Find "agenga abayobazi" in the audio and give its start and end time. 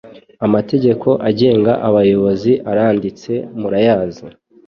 1.29-2.53